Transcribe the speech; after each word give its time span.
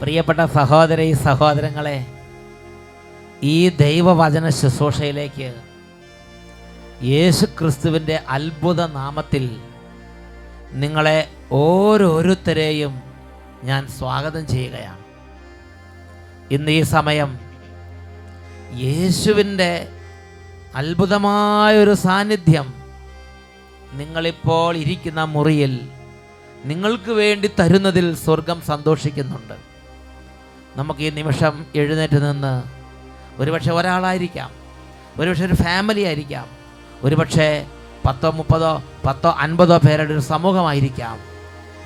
പ്രിയപ്പെട്ട 0.00 0.40
സഹോദരി 0.54 1.12
സഹോദരങ്ങളെ 1.12 2.06
ഈ 3.42 3.68
ദൈവവചന 3.68 4.48
ശുശ്രൂഷയിലേക്ക് 4.48 5.54
യേശു 7.02 7.46
ക്രിസ്തുവിന്റെ 7.46 8.20
അത്ഭുത 8.28 8.86
നാമത്തിൽ 8.86 9.60
നിങ്ങളെ 10.72 11.28
ഓരോരുത്തരെയും 11.52 13.02
ഞാൻ 13.64 13.86
സ്വാഗതം 13.88 14.46
ചെയ്യുകയാണ്. 14.46 14.98
ഇന്ന് 16.50 16.70
ഈ 16.70 16.82
സമയം 16.82 17.38
യേശുവിന്റെ 18.76 19.88
അത്ഭുതമായൊരു 20.74 21.94
സാന്നിധ്യം 21.94 22.74
നിങ്ങളിപ്പോൾ 23.94 24.76
ഇരിക്കുന്ന 24.76 25.24
മുറിയിൽ 25.24 25.88
നിങ്ങൾക്ക് 26.64 27.10
വേണ്ടി 27.10 27.50
തരുന്നതിൽ 27.60 28.14
സ്വർഗം 28.14 28.60
സന്തോഷിക്കുന്നുണ്ട്. 28.60 29.54
നമുക്ക് 30.76 31.00
ഈ 31.00 31.10
നിമിഷം 31.10 31.66
എഴുന്നേറ്റ് 31.74 32.30
നിന്ന് 32.30 32.62
ഒരുപക്ഷെ 33.42 33.72
ഒരാളായിരിക്കാം 33.72 34.50
ഒരുപക്ഷെ 35.20 35.44
ഒരു 35.44 35.54
ഫാമിലി 35.54 36.00
ആയിരിക്കാം 36.00 36.46
ഒരുപക്ഷെ 37.04 37.66
പത്തോ 38.06 38.30
മുപ്പതോ 38.30 38.82
പത്തോ 39.06 39.36
അൻപതോ 39.38 39.78
പേരുടെ 39.78 40.12
ഒരു 40.12 40.20
സമൂഹമായിരിക്കാം. 40.20 41.18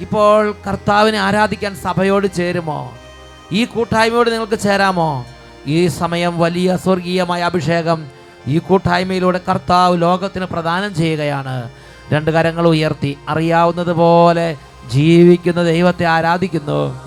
ഇപ്പോൾ 0.00 0.54
കർത്താവിനെ 0.66 1.18
ആരാധിക്കാൻ 1.18 1.76
സഭയോട് 1.76 2.34
ചേരുമോ? 2.34 2.98
ഈ 3.52 3.64
കൂട്ടായ്മയോട് 3.64 4.30
നിങ്ങൾക്ക് 4.30 4.58
ചേരാമോ? 4.58 5.24
ഈ 5.66 5.86
സമയം 5.86 6.38
വലിയ 6.38 6.76
സ്വർഗീയമായ 6.76 7.42
അഭിഷേകം 7.42 8.06
ഈ 8.46 8.58
കൂട്ടായ്മയിലൂടെ 8.58 9.40
കർത്താവ് 9.48 10.02
ലോകത്തിന് 10.02 10.44
പ്രദാനം 10.44 10.94
ചെയ്യുകയാണ്. 10.94 11.70
രണ്ട് 12.12 12.30
കരങ്ങൾ 12.30 12.66
ഉയർത്തി 12.66 13.18
അറിയാവുന്നത് 13.28 13.92
പോലെ 13.92 14.56
ജീവിക്കുന്ന 14.92 15.62
ദൈവത്തെ 15.62 16.04
ആരാധിക്കുന്നു. 16.04 17.04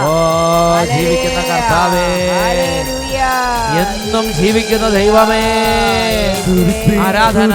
ഓ 0.00 0.84
ജീവിക്കുന്ന 0.84 1.40
കർത്താവേ. 1.40 2.06
എന്നും 3.80 4.32
ജീവിക്കുന്ന 4.32 4.88
ദൈവമേ. 4.88 5.44
ആരാധന. 6.98 7.52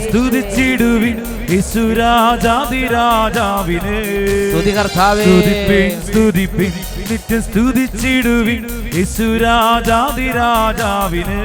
സ്തുതിച്ചിടുവിൻ 0.00 1.46
യേശുരാജാതിരാജാവിനെ. 1.50 4.50
സ്തുതി 4.50 4.76
കർത്താവേ. 4.76 5.24
സ്തുതിപ്പിൻ 5.24 6.12
സ്തുതിപ്പിൻ 6.12 6.72
നിത്യം 7.10 7.42
സ്തുതിച്ചിടുവിൻ 7.42 8.92
യേശുരാജാതിരാജാവിന്. 8.96 11.38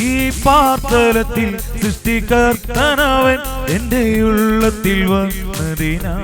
ഈ 0.00 0.30
പാർത്തലത്തിൽ 0.46 1.58
സൃഷ്ടികർത്തനവൻ 1.58 3.38
എന്റെ 3.68 4.22
ഉള്ളത്തിൽ 4.22 5.06
വന്നതിനാ. 5.06 6.14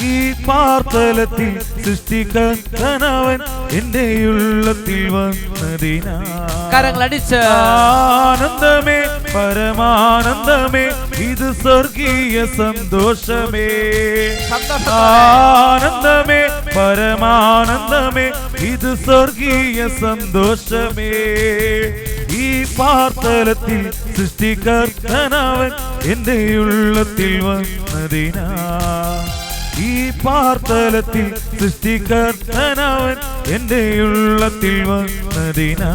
ഈ 0.00 0.32
പാർത്തലത്തിൽ 0.32 1.60
സൃഷ്ടികർത്തനവൻ 1.84 3.38
എന്റെ 3.70 4.26
ഉള്ളത്തിൽ 4.26 5.08
വന്നതിനാ. 5.08 6.16
കരങ്ങളടിച്ച്. 6.74 7.36
ആനന്ദമേ 7.36 9.00
പരമാനന്ദമേ 9.34 10.84
ഇത് 11.18 11.52
സ്വർഗീയ 11.52 12.46
സന്തോഷമേ. 12.46 13.68
ആനന്ദമേ 14.90 16.40
പരമാനന്ദമേ 16.76 18.26
ഇത് 18.60 18.94
സ്വർഗീയ 19.04 19.88
സന്തോഷമേ. 19.88 21.12
പാർത്തലത്തിൽ 22.78 23.80
സൃഷ്ടികർത്തനവൻ 24.16 25.70
എന്റെ 26.12 26.36
ഉള്ളത്തിൽ 26.56 27.32
വന്നതിനാ. 27.46 28.46
ഈ 29.78 29.92
പാർത്തലത്തിൽ 30.24 31.26
സൃഷ്ടികർത്തനവൻ 31.60 33.16
എന്റെ 33.54 33.80
ഉള്ളത്തിൽ 34.00 34.76
വന്നതിനാ. 34.90 35.90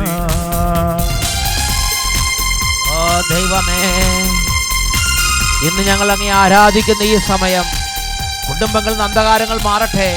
ഓ 2.92 2.98
ദൈവമേ 3.32 3.80
ഇന്ന് 5.68 5.84
ഞങ്ങൾ 5.88 6.12
അങ്ങേ 6.12 6.30
ആരാധിക്കുന്ന 6.42 7.04
ഈ 7.06 7.18
സമയം 7.28 7.66
കുടുംബങ്ങളിൽ 8.48 9.02
അന്ധകാരങ്ങൾ 9.02 9.58
മാറട്ടെ 9.64 10.10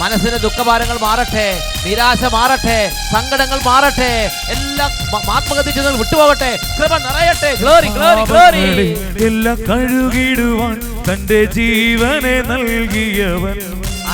മനസ്സിന് 0.00 0.36
ദുഃഖഭാരങ്ങൾ 0.38 0.96
മാറട്ടെ 1.02 1.46
നിരാശ 1.88 2.22
മാറട്ടെ 2.32 2.78
സങ്കടങ്ങൾ 3.12 3.58
മാറട്ടെ 3.66 4.30
എല്ലാം 4.54 4.90
ആത്മഹത്യ 5.34 5.80
വിട്ടുപോകട്ടെ. 6.00 6.50
കൃപ 6.78 6.94
നിറയട്ടെ. 7.04 7.50
Glory 7.60 7.88
glory 7.96 8.22
glory. 8.30 8.88
എല്ലാം 9.26 9.58
കഴുകിടുവാൻ 9.68 10.76
തന്റെ 11.08 11.44
ജീവനെ 11.56 12.36
നൽകിയവൻ. 12.50 13.58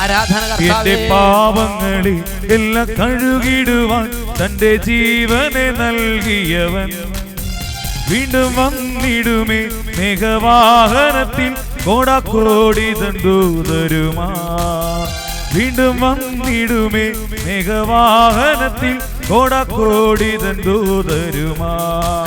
എന്റെ 0.03 0.45
കർത്താവേ 0.51 0.95
പാപങ്ങളെ 1.11 2.15
എല്ലാം 2.55 2.87
കഴുകിടുവാൻ 2.99 4.07
തന്റെ 4.39 4.71
ജീവനെ 4.87 5.67
നൽകിയവൻ. 5.81 6.89
വീണ്ടും 8.09 8.49
വന്നിടുമേ 8.55 9.61
മേഘവാഹനത്തിൽ. 9.97 11.51
കോടാക്കോടി 11.85 12.89
ദൂതരുമാ 13.23 14.29
വീണ്ടും 15.55 15.99
വന്നിടുമേ 16.01 17.05
മേഘവാഹനത്തിൽ 17.45 18.95
കോടക്കോടി 19.29 20.31
ദൂതരുമാ 20.65 21.73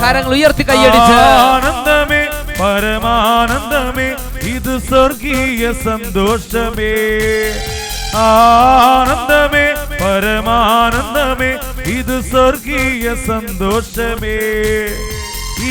കരങ്ങൾ 0.03 0.31
ഉയർത്തി 0.37 0.63
കൈയടിച്ച്. 0.69 1.17
ആനന്ദമേ 1.49 2.21
പരമാനന്ദമേ 2.61 4.07
ഇത് 4.53 4.73
സ്വർഗീയ 4.89 5.71
സന്തോഷമേ. 5.85 6.93
ആനന്ദമേ 8.23 9.65
പരമാനന്ദമേ 10.01 11.51
ഇത് 11.97 12.15
സ്വർഗീയ 12.31 13.15
സന്തോഷമേ. 13.29 14.37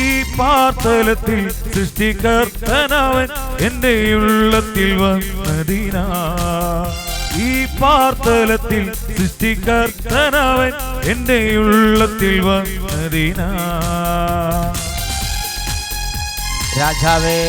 ഈ 0.01 0.05
പാർത്തലത്തിൽ 0.39 1.41
സൃഷ്ടികർത്തനവൻ 1.73 3.29
എന്റെ 3.67 3.93
ഉള്ളത്തിൽ 4.21 4.91
വന്നതിനാ. 5.03 6.07
ഈ 7.35 7.65
പാർത്തലത്തിൽ 7.65 8.93
സൃഷ്ടികർത്തനവൻ 8.93 10.71
എന്റെ 11.11 11.57
ഉള്ളത്തിൽ 11.57 12.41
വന്നതിന. 12.41 13.39
രാജാവേ 16.79 17.39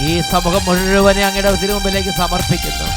ഈ 0.00 0.20
സമൂഹം 0.20 0.62
മുഴുവനെ 0.66 1.24
അങ്ങയുടെ 1.24 1.50
തിരുമുമ്പിലേക്ക് 1.62 2.10
സമർപ്പിക്കുന്നു. 2.10 2.88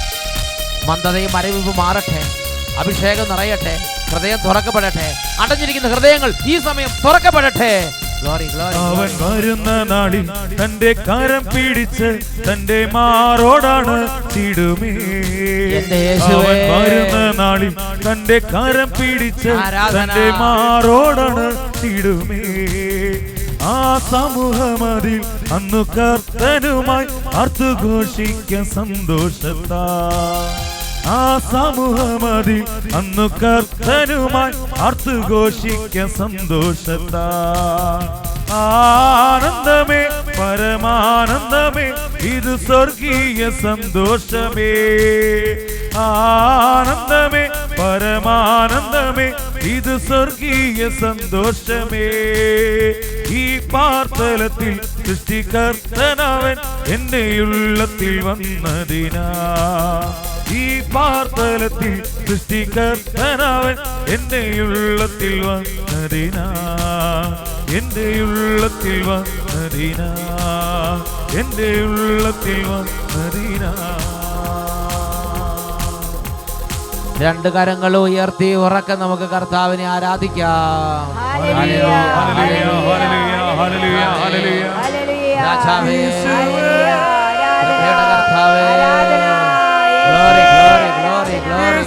മന്ദതയും 0.87 1.31
മരവിപ്പ് 1.33 1.77
മാറട്ടെ 1.77 2.21
അഭിഷേകം 2.77 3.29
നിറയട്ടെ 3.29 3.75
ഹൃദയം 4.11 4.39
തുറക്കപ്പെടട്ടെ 4.45 5.07
അടഞ്ഞിരിക്കുന്ന 5.39 5.87
ഹൃദയങ്ങൾ 5.93 6.33
ഈ 6.45 6.59
സമയം 6.59 6.89
തുറക്കപ്പെടട്ടെ. 7.05 8.02
അവൻ 8.25 9.09
വരുന്ന 9.22 9.69
നാളിൽ 9.89 10.25
തന്റെ 10.59 10.91
കരം 11.07 11.44
പിടിച്ച് 11.47 12.09
തന്റെ 12.47 12.80
മാറോടാണ് 12.94 13.97
തിടുമേ 14.33 14.94
അവൻ 16.30 16.57
വരുന്ന 16.71 17.18
നാളിൽ 17.39 17.74
തന്റെ 18.06 18.38
കരം 18.53 18.89
പിടിച്ച്. 18.92 19.51
തന്റെ 19.95 20.25
മാറോടാണ് 20.42 21.47
തിടുമേ 21.81 22.42
ആ 23.65 23.75
സമൂഹമതിൽ 24.09 25.19
അന്നു 25.56 25.81
കർത്തനുമായി 25.95 27.07
അർത്ഥഘോഷിക്ക 27.42 28.51
സന്തോഷത്താ. 28.74 29.83
ആ 31.05 31.39
സമൂഹമതി. 31.51 32.63
അന്നു 32.95 33.27
കർത്തനുമായി 33.44 34.53
അർത്ഥഘോഷിക്ക 34.79 36.05
സന്തോഷത്താ. 36.05 37.27
ആനന്ദമേ 38.51 40.03
പരമാനന്ദമേ 40.39 41.88
ഇത് 42.21 42.59
സ്വർഗീയ 42.59 43.50
സന്തോഷമേ. 43.50 44.73
ആനന്ദമേ 45.97 47.49
പരമാനന്ദമേ 47.79 49.33
ഇത് 49.63 49.97
സ്വർഗീയ 49.97 50.89
സന്തോഷമേ. 50.89 52.07
ഈ 53.29 53.67
പാർത്തലത്തിൽ 53.67 54.79
സൃഷ്ടികർത്തനവൻ 54.83 56.57
എന്നെയുള്ളത്തിൽ 56.88 58.21
വന്നതിനാ. 58.21 59.29
ഈ 60.53 60.63
പാർത്തലത്തിൽ 60.94 61.94
സൃഷ്ടികർത്തനവൻ 62.19 63.75
എന്റെ 64.07 64.41
ഉള്ളത്തിൽ 64.63 65.35
വന്നതിനാ 65.45 66.45
എന്റെ 67.77 68.07
ഉള്ളത്തിൽ 68.23 68.97
വന്നതിനാ 69.07 70.09
എന്റെ 71.39 71.69
ഉള്ളത്തിൽ 71.85 72.59
വന്നതിനാ 72.67 73.73
രണ്ട് 77.17 77.47
കരങ്ങൾ 77.49 77.94
ഉയർത്തി 77.97 78.47
ഉറക്കെ 78.57 78.95
നമുക്ക് 78.95 79.27
കർത്താവിനെ 79.29 79.85
ആരാധിക്കാം. 79.88 81.03
രാജാവേ. 85.39 85.99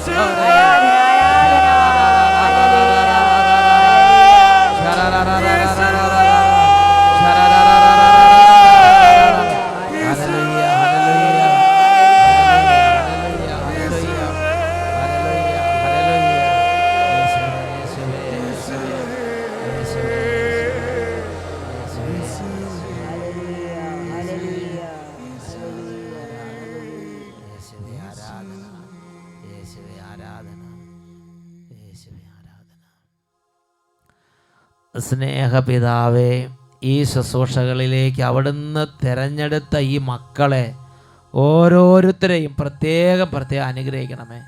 Yeah. 0.08 0.45
സ്നേഹപിതാവേ 35.56 36.48
ഈ 36.84 37.02
ശുശ്രൂഷകളിലേക്ക് 37.02 38.22
അവിടുന്ന് 38.22 38.86
തിരഞ്ഞെടുത്ത 39.04 39.78
ഈ 39.78 39.98
മക്കളെ 39.98 40.74
ഓരോരുത്തരെയും 41.34 42.56
പ്രത്യേകം 42.58 43.28
പ്രത്യേകം 43.32 43.64
അനുഗ്രഹിക്കണമേ. 43.64 44.40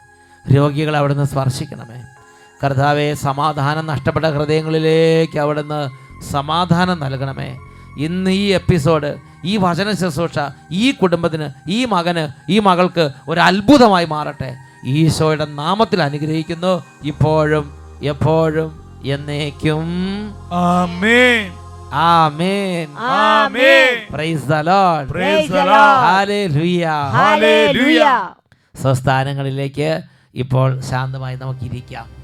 രോഗികളെ 0.55 0.99
അവിടുന്ന് 0.99 1.25
സ്പർശിക്കണമേ. 1.25 2.03
കർത്താവെ 2.65 3.15
സമാധാനം 3.15 3.87
നഷ്ടപ്പെട്ട 3.87 4.27
ഹൃദയങ്ങളിലേക്ക് 4.27 5.39
അവിടുന്ന് 5.39 5.91
സമാധാനം 6.31 7.01
നൽകണമേ. 7.01 7.59
ഇന്ന് 7.99 8.31
ഈ 8.31 8.47
എപ്പിസോഡ് 8.47 9.17
ഈ 9.45 9.57
വചന 9.57 9.93
ശുശ്രൂഷ 9.93 10.39
ഈ 10.73 10.91
കുടുംബത്തിന് 10.91 11.49
ഈ 11.69 11.85
മകന് 11.85 12.53
ഈ 12.53 12.59
മകൾക്ക് 12.59 13.11
ഒരു 13.29 13.41
അത്ഭുതമായി 13.41 14.05
മാറട്ടെ. 14.05 14.57
ഈശോയുടെ 14.87 15.45
നാമത്തിൽ 15.45 16.03
അനുഗ്രഹിക്കുന്നു. 16.03 16.85
ഇപ്പോഴും 17.05 17.75
എപ്പോഴും. 18.03 18.88
എന്നേക്കും 19.05 19.85
ആമേൻ. 20.53 21.53
ആമേൻ. 21.93 22.99
ആമേൻ. 22.99 24.15
Praise 24.15 24.45
the 24.45 24.55
lord 24.55 25.09
Praise 25.09 25.47
the 25.47 25.55
Lord. 25.55 25.67
Lord. 25.67 26.17
ഹല്ലേലൂയ 26.17 26.89
ഹല്ലേലൂയ. 27.13 28.29
സ്വസ്ഥാനങ്ങളിലേക്ക് 28.83 30.01
ഇപ്പോൾ 30.35 30.81
ശാന്തമായി 30.81 31.37
നമുക്ക് 31.37 31.65
ഇരിക്കാം 31.65 32.19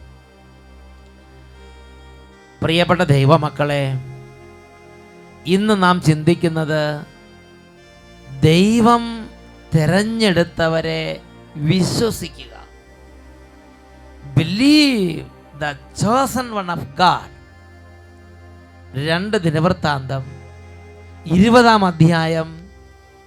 പ്രിയപ്പെട്ട 2.63 3.01
ദൈവമക്കളെ 3.01 3.93
ഇന്ന് 5.47 5.83
നാം 5.83 6.03
ചിന്തിക്കുന്നത് 6.03 7.07
ദൈവം 8.43 9.27
തിരഞ്ഞെടുത്തവരെ 9.75 11.21
വിശ്വസിക്കുക. 11.57 12.55
Believe 14.37 15.34
the 15.59 15.73
chosen 15.73 16.51
one 16.51 16.71
of 16.71 16.97
God 16.97 17.35
രണ്ട് 19.09 19.37
ദിനവൃത്താന്തം. 19.37 20.25
ഇരുപതാം 21.27 21.85
അധ്യായം 21.85 22.71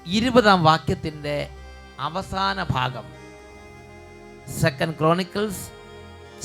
ഇരുപതാം 0.08 0.64
വാക്യത്തിന്റെ 0.64 1.50
അവസാന 2.00 2.64
ഭാഗം. 2.64 3.04
Second 4.62 4.94
Chronicles 4.94 5.70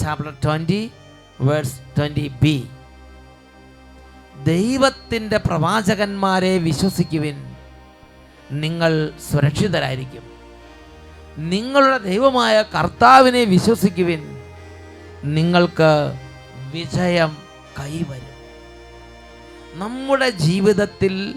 chapter 0.02 0.34
twenty 0.44 0.92
verse 1.40 1.80
twenty 1.98 2.32
B 2.42 2.68
ദൈവത്തിന്റെ 4.44 5.36
പ്രവാചകന്മാരെ 5.36 6.58
വിശ്വസിക്കുവിൻ. 6.58 7.56
നിങ്ങൾ 8.50 9.12
സുരക്ഷിതരായിരിക്കും. 9.32 10.22
നിങ്ങളുടെ 11.36 11.98
ദൈവമായ 11.98 12.62
കർത്താവിനെ 12.62 13.44
വിശ്വസിക്കുവിൻ. 13.44 14.31
നിങ്ങൾക്ക് 15.24 16.14
വിജയം 16.72 17.36
കൈവരും. 17.78 18.28
നമ്മുടെ 19.74 20.30
ജീവിതത്തിൽ 20.30 21.34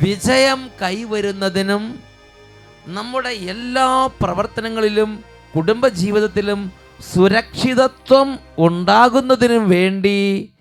വിജയം 0.00 0.70
കൈവരുന്നതിനും 0.82 2.00
നമ്മുടെ 2.86 3.28
എല്ലാ 3.28 4.06
പ്രവർത്തനങ്ങളിലും 4.06 5.24
കുടുംബജീവിതത്തിലും 5.56 6.72
സുരക്ഷിതത്വം 7.14 8.38
ഉണ്ടാകുന്നതിനും 8.58 9.68
വേണ്ടി 9.68 10.52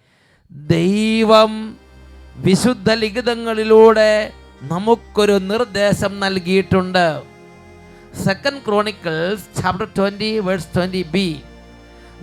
ദൈവം 0.51 1.77
വിശുദ്ധ 2.35 2.91
ലിഖിതങ്ങളിലൂടെ 2.91 4.33
നമുക്കൊരു 4.61 5.31
നിർദ്ദേശം 5.31 6.19
നൽകിയിട്ടുണ്ട്. 6.19 7.23
Second 8.23 8.61
Chronicles 8.67 9.61
chapter 9.61 9.87
twenty 9.97 10.39
verse 10.39 10.67
twenty 10.75 11.03
B 11.03 11.27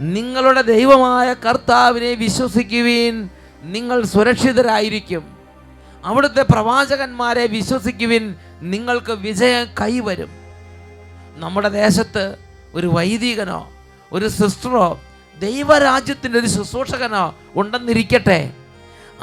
നിങ്ങളുടെ 0.00 0.62
ദൈവമായ 0.62 1.35
കർത്താവിനെ 1.35 2.14
വിശ്വസിക്കുവിൻ. 2.14 3.29
നിങ്ങൾ 3.62 4.02
സുരക്ഷിതരായിരിക്കും. 4.02 5.37
അവിടുത്തെ 6.05 6.43
പ്രവാചകന്മാരെ 6.43 7.47
വിശ്വസിക്കുവിൻ. 7.47 8.35
നിങ്ങൾക്ക് 8.61 9.12
വിജയം 9.12 9.67
കൈവരും. 9.81 10.29
നമ്മുടെ 11.37 11.69
ദേശത്ത് 11.69 12.37
ഒരു 12.75 12.87
വൈദികനോ 12.87 13.70
ഒരു 14.12 14.29
സിസ്റ്ററോ 14.29 15.00
ദൈവരാജ്യത്തിന്റെ 15.41 16.38
ഒരു 16.38 16.46
ശുശ്രൂഷകനോ 16.46 17.35
ഉണ്ടെന്നിരിക്കട്ടെ. 17.56 18.53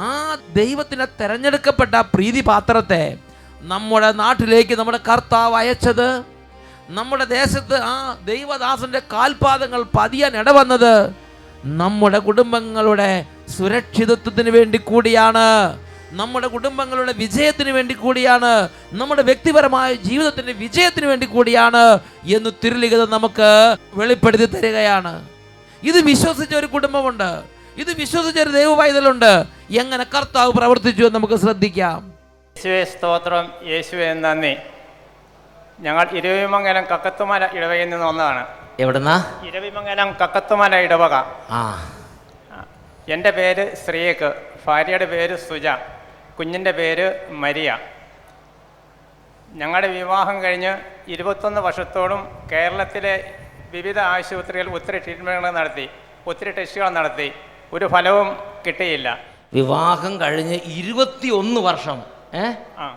ആ 0.00 0.38
ദൈവത്തിന് 0.56 1.06
തിരഞ്ഞെടുക്കപ്പെട്ട 1.20 1.94
പ്രീതിപാത്രത്തെ 1.94 3.18
നമ്മുടെ 3.60 4.12
നാട്ടിലേക്ക് 4.12 4.78
നമ്മുടെ 4.78 5.00
കർത്താവ് 5.08 5.54
അയച്ചത് 5.54 6.37
നമ്മുടെ 6.88 7.24
ദേശത്ത് 7.24 7.74
ആ 7.74 8.16
ദൈവദാസന്റെ 8.24 9.02
കാൽപാദങ്ങൾ 9.12 9.84
പതിയാൻ 9.98 10.36
ഇടവന്നത് 10.36 11.10
നമ്മുടെ 11.64 12.18
കുടുംബങ്ങളുടെ 12.18 13.26
സുരക്ഷിതത്വത്തിന് 13.58 14.50
വേണ്ടി 14.50 14.78
കൂടിയാണ്. 14.78 15.78
നമ്മുടെ 16.10 16.46
കുടുംബങ്ങളുടെ 16.46 17.12
വിജയത്തിന് 17.12 17.70
വേണ്ടി 17.70 17.94
കൂടിയാണ്. 17.94 18.68
നമ്മുടെ 18.92 19.22
വ്യക്തിപരമായ 19.22 19.94
ജീവിതത്തിന്റെ 19.94 20.52
വിജയത്തിന് 20.52 21.06
വേണ്ടി 21.06 21.26
കൂടിയാണ് 21.26 21.98
എന്ന് 22.24 22.50
തിരുലിഖിതം 22.64 23.10
നമുക്ക് 23.10 23.76
വെളിപ്പെടുത്തി 23.94 24.44
തരികയാണ്. 24.44 25.28
ഇത് 25.82 26.00
വിശ്വസിച്ച 26.00 26.54
ഒരു 26.54 26.66
കുടുംബമുണ്ട്. 26.66 27.42
ഇത് 27.76 27.92
വിശ്വസിച്ച 27.98 28.40
ഒരു 28.40 28.50
ദൈവവൈതലുണ്ട്. 28.50 29.44
എങ്ങനെ 29.70 30.06
കർത്താവ് 30.14 30.52
പ്രവർത്തിച്ചു 30.52 31.04
എന്ന് 31.04 31.18
നമുക്ക് 31.18 31.34
ശ്രദ്ധിക്കാം. 31.34 32.12
യേശുവേ 32.56 32.84
സ്തോത്രം. 32.84 33.52
യേശുവേ 33.66 34.12
നന്ദി. 34.12 34.56
ഞങ്ങൾ 35.80 36.08
ഇരവിമംഗലം 36.12 36.84
കക്കത്തുമല 36.84 37.48
ഇടവകയിൽ 37.52 37.88
നിന്ന് 37.88 38.06
വന്നതാണ്. 38.06 38.46
എവിടുന്നാ? 38.80 39.40
ഇരവിമംഗലം 39.46 40.16
കക്കത്തുമല 40.24 40.76
ഇടവക. 40.76 41.14
ആ. 41.50 41.90
എന്റെ 43.08 43.30
പേര് 43.30 43.74
ശ്രീയക്ക് 43.76 44.34
ഭാര്യയുടെ 44.66 45.04
പേര് 45.04 45.36
സുജ 45.36 45.68
കുഞ്ഞിന്റെ 46.38 46.70
പേര് 46.70 47.26
മരിയ. 47.30 47.78
ഞങ്ങളുടെ 49.52 49.86
വിവാഹം 49.86 50.42
കഴിഞ്ഞ് 50.42 50.78
ഇരുപത്തൊന്ന് 51.08 51.60
വർഷത്തോളം 51.60 52.48
കേരളത്തിലെ 52.52 53.34
വിവിധ 53.70 53.98
ആശുപത്രികളിൽ 53.98 54.70
ഒത്തിരി 54.70 54.98
ട്രീറ്റ്മെന്റുകൾ 54.98 55.50
നടത്തി 55.50 55.88
ഒത്തിരി 56.26 56.50
ടെസ്റ്റുകൾ 56.50 56.88
നടത്തി 56.88 57.32
ഒരു 57.72 57.86
ഫലവും 57.86 58.36
കിട്ടിയില്ല. 58.66 59.18
വിവാഹം 59.54 60.20
കഴിഞ്ഞ് 60.20 60.54
ഇരുപത്തി 60.54 61.28
ഒന്ന് 61.28 61.60
വർഷം 61.60 62.02
ഏ? 62.34 62.52
ആ. 62.78 62.96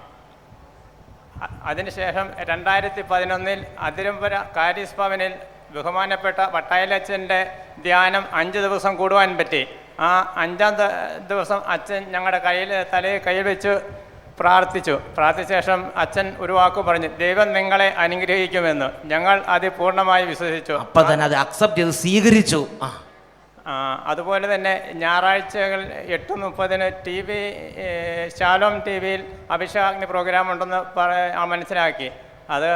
അതിനുശേഷം 1.64 2.28
രണ്ടായിരത്തി 2.40 3.02
പതിനൊന്നിൽ 3.02 3.66
അതിരമ്പുര 3.80 4.34
കാരീസ് 4.58 4.96
ഭവനിൽ 4.96 5.34
ബഹുമാനപ്പെട്ട 5.76 6.40
വട്ടായലച്ഛന്റെ 6.40 7.40
ധ്യാനം 7.84 8.24
അഞ്ച് 8.34 8.58
ദിവസം 8.58 8.96
കൂടുവാൻ 8.96 9.38
പറ്റി. 9.38 9.68
ആ 10.00 10.34
അഞ്ചാം 10.38 10.74
ദിവസം 11.28 11.62
അച്ഛൻ 11.68 12.02
ഞങ്ങളുടെ 12.12 12.38
കയ്യിൽ 12.38 12.86
തലയിൽ 12.94 13.22
കൈ 13.28 13.42
വെച്ച് 13.42 13.74
പ്രാർത്ഥിച്ചു. 14.40 15.00
പ്രാർത്ഥിച്ച 15.18 15.52
ശേഷം 15.54 15.92
അച്ഛൻ 15.96 16.36
ഒരു 16.40 16.54
വാക്ക് 16.54 16.82
പറഞ്ഞു 16.82 17.08
ദൈവം 17.08 17.54
നിങ്ങളെ 17.54 17.90
അനുഗ്രഹിക്കുമെന്ന്. 18.04 18.90
ഞങ്ങൾ 19.06 19.44
അത് 19.48 19.68
പൂർണമായി 19.72 20.26
വിശ്വസിച്ചു. 20.26 20.74
അപ്പൊ 20.74 21.02
തന്നെ 21.14 21.26
അത് 21.26 21.36
അക്സെപ്റ്റ് 21.36 21.82
ചെയ്ത് 21.82 21.92
സ്വീകരിച്ചു. 21.92 22.68
അതുപോലെ 24.12 24.46
തന്നെ 24.54 24.74
ഞായറാഴ്ചകൾ 25.04 25.82
എട്ട് 26.16 26.34
മുപ്പതിന് 26.42 26.88
ടി 27.06 27.18
വി 27.28 27.40
ശാലോം 28.38 28.76
ടി 28.88 28.96
വിയിൽ 29.04 29.22
അഭിഷേകാഗ്നി 29.56 30.08
പ്രോഗ്രാം 30.14 30.48
ഉണ്ടെന്ന് 30.54 30.80
മനസ്സിലാക്കി. 31.54 32.10
അത് 32.56 32.70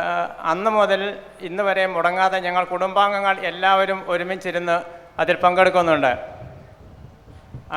അന്ന് 0.51 0.71
മുതൽ 0.77 1.01
ഇന്ന് 1.47 1.63
വരെ 1.67 1.83
മുടങ്ങാതെ 1.95 2.37
ഞങ്ങൾ 2.47 2.63
കുടുംബാംഗങ്ങൾ 2.73 3.35
എല്ലാവരും 3.51 3.99
ഒരുമിച്ചിരുന്ന് 4.13 4.77
അതിൽ 5.21 5.35
പങ്കെടുക്കുന്നുണ്ട്. 5.45 6.13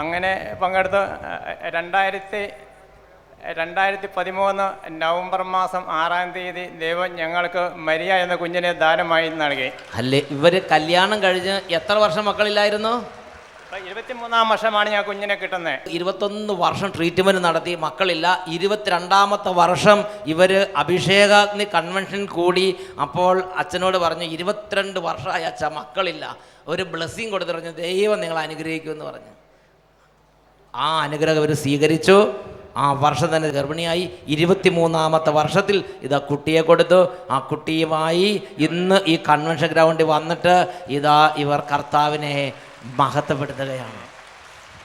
അങ്ങനെ 0.01 0.33
പങ്കെടുത്ത് 0.63 1.03
രണ്ടായിരത്തി 1.77 2.43
രണ്ടായിരത്തി 3.45 4.09
പതിമൂന്ന് 4.17 5.03
നവംബർ 5.03 5.43
മാസം 5.43 5.91
ആറാം 5.91 6.33
തീയതി 6.33 6.65
ദൈവം 6.65 7.17
ഞങ്ങൾക്ക് 7.17 7.71
മരിയ 7.77 8.15
എന്ന 8.15 8.35
കുഞ്ഞിനെ 8.35 8.73
ദാനമായി 8.73 9.29
നൽകി. 9.29 9.71
അല്ലേ? 9.95 10.23
ഇവർ 10.31 10.63
കല്യാണം 10.73 11.23
കഴിഞ്ഞ് 11.23 11.61
എത്ര 11.71 11.93
വർഷം 11.93 12.25
മക്കളില്ലായിരുന്നു? 12.25 13.07
ഇരുപത്തിമൂന്നാം 13.87 14.49
വർഷമാണ് 14.49 14.91
ഞാൻ 14.91 15.05
കുഞ്ഞിനെ 15.05 15.35
കിട്ടുന്നത്. 15.35 15.89
ഇരുപത്തൊന്ന് 15.89 16.55
വർഷം 16.55 16.93
ട്രീറ്റ്മെന്റ് 16.97 17.45
നടത്തി. 17.45 17.75
മക്കളില്ല. 17.75 18.45
ഇരുപത്തിരണ്ടാമത്തെ 18.49 19.49
വർഷം 19.49 20.05
ഇവർ 20.27 20.67
അഭിഷേകാഗ്നി 20.77 21.65
കൺവെൻഷൻ 21.65 22.27
കൂടി. 22.27 22.77
അപ്പോൾ 23.01 23.43
അച്ഛനോട് 23.57 23.99
പറഞ്ഞു 23.99 24.25
ഇരുപത്തിരണ്ട് 24.25 25.01
വർഷമായി 25.01 25.43
അച്ഛ 25.43 25.65
മക്കളില്ല. 25.65 26.37
ഒരു 26.69 26.83
ബ്ലെസ്സിങ് 26.83 27.31
കൊടുത്തു 27.31 27.53
പറഞ്ഞു 27.53 27.71
ദൈവം 27.71 28.21
നിങ്ങൾ 28.21 28.39
അനുഗ്രഹിക്കുമെന്ന് 28.39 29.05
പറഞ്ഞു. 29.05 29.35
ആ 30.75 31.03
അനുഗ്രഹം 31.03 31.37
അവർ 31.37 31.55
സ്വീകരിച്ചു. 31.55 32.35
ആ 32.77 32.93
വർഷം 32.93 33.37
തന്നെ 33.37 33.49
ഗർഭിണിയായി. 33.49 34.11
ഇരുപത്തിമൂന്നാമത്തെ 34.29 35.31
വർഷത്തിൽ 35.31 35.85
ഇതാ 36.03 36.19
കുട്ടിയെ 36.19 36.61
കൊടുത്തു. 36.61 37.09
ആ 37.31 37.39
കുട്ടിയുമായി 37.39 38.43
ഇന്ന് 38.59 39.01
ഈ 39.07 39.19
കൺവെൻഷൻ 39.29 39.67
ഗ്രൗണ്ടിൽ 39.67 40.05
വന്നിട്ട് 40.05 40.75
ഇതാ 40.89 41.35
ഇവർ 41.37 41.63
കർത്താവിനെ 41.73 42.53
മഹത്വപ്പെടുത്തുകയാണ്. 42.85 44.09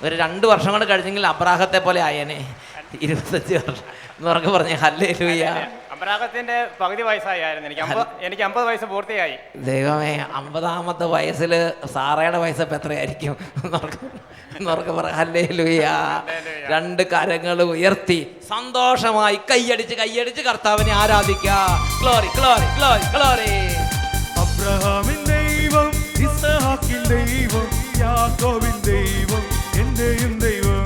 ഒരു 0.06 0.16
രണ്ട് 0.16 0.48
വർഷം 0.48 0.72
കൊണ്ട് 0.72 0.90
കഴിഞ്ഞെങ്കിൽ 0.90 1.28
അബ്രാഹത്തെ 1.28 1.80
പോലെ 1.80 2.02
ആയേനെ. 2.02 2.56
ഇരുപത്തഞ്ച് 3.02 3.54
വർഷം. 3.54 4.04
എന്ന് 4.18 4.30
പറഞ്ഞു 4.30 4.48
പറഞ്ഞ 4.48 4.74
ഹല്ലേ 4.74 5.16
ലൂയ 5.22 5.68
അപരാഗത്തിന്റെ 5.92 6.68
പകുതി 6.82 7.02
വയസ്സായിരുന്നു 7.02 7.70
എനിക്ക് 7.70 8.26
എനിക്ക് 8.26 8.44
അമ്പത് 8.44 8.66
വയസ്സ് 8.66 8.86
പൂർത്തിയായി. 8.86 9.38
ദൈവമേ 9.56 10.26
അമ്പതാമത്തെ 10.34 11.06
വയസ്സിൽ 11.06 11.72
സാറയുടെ 11.94 12.38
വയസ്സ് 12.38 12.62
ഇപ്പം 12.62 12.76
എത്രയായിരിക്കും 12.76 13.38
എന്നോർക്ക് 13.64 14.33
എന്നോർക്ക് 14.58 14.92
പറ 14.98 15.08
ഹല്ലേ 15.20 15.44
ലൂയ 15.58 15.86
രണ്ട് 16.72 17.04
കരങ്ങൾ 17.14 17.60
ഉയർത്തി 17.64 18.20
സന്തോഷമായി 18.50 19.38
കൈയടിച്ച് 19.52 19.96
കൈയടിച്ച് 19.96 20.42
കർത്താവിനെ 20.42 20.94
ആരാധിക്കുക. 21.02 21.56
ഗ്ലോറി 22.02 22.30
ഗ്ലോറി 22.38 22.68
ഗ്ലോറി 22.78 23.06
ഗ്ലോറി 23.16 23.54
അബ്രഹാമിൻ 24.44 25.20
ദൈവം 25.32 25.90
ഇസഹാക്കിൻ 26.26 27.02
ദൈവം 27.14 27.68
യാക്കോബിൻ 28.04 28.76
ദൈവം 28.90 29.44
എന്റെയും 29.82 30.34
ദൈവം. 30.40 30.86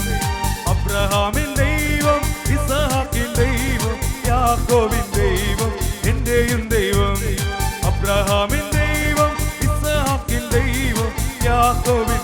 അബ്രഹാമിൻ 0.74 1.50
ദൈവം 1.62 2.22
ഇസഹാക്കിൻ 2.56 3.30
ദൈവം 3.42 3.98
യാക്കോബിൻ 4.30 5.06
ദൈവം 5.20 5.74
എന്റെയും 6.12 6.64
ദൈവം. 6.76 7.16
അബ്രഹാമിൻ 7.90 8.66
ദൈവം 8.78 9.34
ഇസഹാക്കിൻ 9.68 10.44
ദൈവം 10.56 11.12
യാക്കോബിൻ 11.48 12.22